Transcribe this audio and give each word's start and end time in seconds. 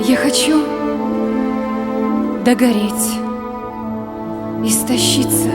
Я 0.00 0.16
хочу 0.16 0.62
догореть, 2.44 3.18
истощиться, 4.64 5.50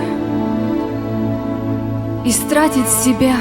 истратить 2.25 2.87
себя, 2.87 3.35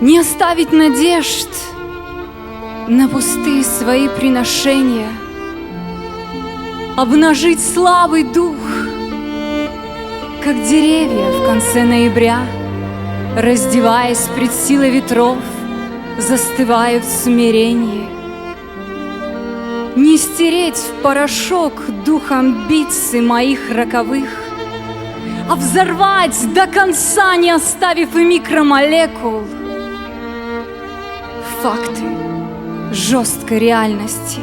не 0.00 0.18
оставить 0.18 0.72
надежд 0.72 1.48
на 2.88 3.08
пустые 3.08 3.64
свои 3.64 4.08
приношения, 4.08 5.08
обнажить 6.96 7.60
слабый 7.62 8.24
дух, 8.24 8.56
как 10.42 10.62
деревья 10.64 11.30
в 11.32 11.46
конце 11.46 11.84
ноября, 11.84 12.46
раздеваясь 13.36 14.28
пред 14.36 14.52
силой 14.52 14.90
ветров, 14.90 15.38
застывают 16.18 17.04
в 17.04 17.10
смирении. 17.10 18.23
Не 19.96 20.18
стереть 20.18 20.76
в 20.76 21.02
порошок 21.02 21.84
дух 22.04 22.32
амбиций 22.32 23.20
моих 23.20 23.70
роковых, 23.70 24.28
а 25.48 25.54
взорвать 25.54 26.52
до 26.52 26.66
конца, 26.66 27.36
не 27.36 27.52
оставив 27.52 28.16
и 28.16 28.24
микромолекул. 28.24 29.44
Факты 31.62 32.02
жесткой 32.90 33.60
реальности 33.60 34.40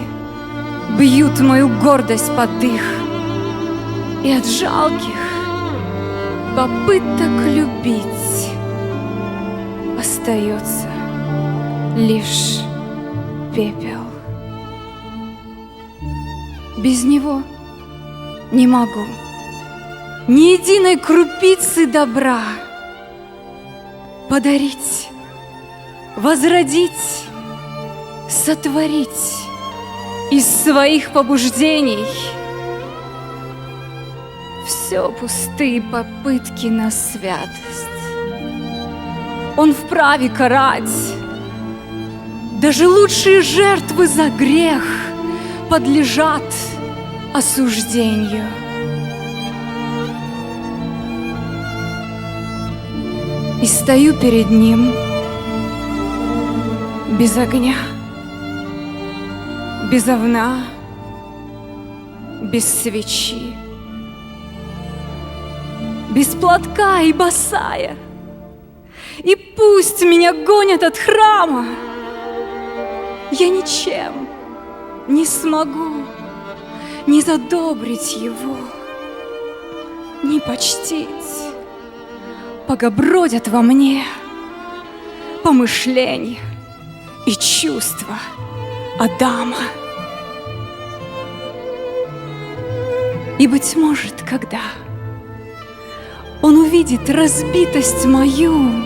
бьют 0.98 1.38
мою 1.42 1.68
гордость 1.84 2.34
под 2.34 2.58
дых, 2.60 2.82
и 4.24 4.32
от 4.32 4.46
жалких 4.46 5.20
попыток 6.56 7.30
любить 7.46 8.50
остается 10.00 10.88
лишь 11.98 12.62
пепел. 13.54 14.21
Без 16.82 17.04
него 17.04 17.44
не 18.52 18.66
могу 18.66 19.06
ни 20.28 20.54
единой 20.54 20.98
крупицы 20.98 21.86
добра 21.86 22.42
подарить, 24.30 25.10
возродить, 26.16 26.92
сотворить 28.30 29.10
из 30.32 30.46
своих 30.46 31.12
побуждений. 31.12 32.06
Все 34.66 35.12
пустые 35.12 35.82
попытки 35.82 36.68
на 36.68 36.90
святость. 36.92 37.90
Он 39.58 39.74
вправе 39.74 40.30
карать. 40.30 40.90
Даже 42.62 42.88
лучшие 42.88 43.42
жертвы 43.42 44.08
за 44.08 44.30
грех 44.30 44.84
подлежат 45.70 46.44
осуждению. 47.34 48.46
И 53.62 53.66
стою 53.66 54.14
перед 54.16 54.50
ним 54.50 54.92
без 57.18 57.38
огня, 57.38 57.76
без 59.92 60.08
овна, 60.08 60.66
без 62.42 62.66
свечи, 62.66 63.56
без 66.10 66.28
платка 66.28 67.02
и 67.02 67.14
босая. 67.14 67.96
И 69.20 69.36
пусть 69.36 70.02
меня 70.02 70.34
гонят 70.34 70.84
от 70.84 70.98
храма, 70.98 71.66
я 73.32 73.50
ничем 73.50 74.28
не 75.08 75.26
смогу 75.26 76.04
не 77.08 77.22
задобрить 77.22 78.16
его, 78.16 78.58
не 80.24 80.40
почтить. 80.40 81.08
Пока 82.68 82.90
бродят 82.90 83.48
во 83.48 83.62
мне 83.62 84.04
помышления 85.44 86.40
и 87.26 87.32
чувства 87.34 88.18
Адама. 89.00 89.58
И, 93.40 93.48
быть 93.48 93.76
может, 93.76 94.22
когда 94.22 94.62
он 96.42 96.58
увидит 96.58 97.10
разбитость 97.10 98.06
мою, 98.06 98.84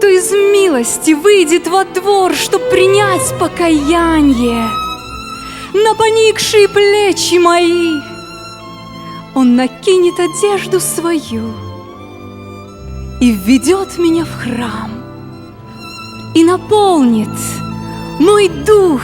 то 0.00 0.06
из 0.06 0.30
милости 0.30 1.12
выйдет 1.12 1.66
во 1.66 1.84
двор, 1.84 2.34
чтоб 2.34 2.62
принять 2.68 3.34
покаяние 3.38 4.85
на 5.82 5.94
поникшие 5.94 6.68
плечи 6.68 7.38
мои. 7.38 8.00
Он 9.34 9.56
накинет 9.56 10.18
одежду 10.18 10.80
свою 10.80 11.52
и 13.20 13.32
введет 13.32 13.98
меня 13.98 14.24
в 14.24 14.32
храм 14.32 14.90
и 16.34 16.44
наполнит 16.44 17.28
мой 18.18 18.48
дух 18.48 19.02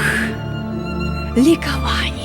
ликованием. 1.37 2.22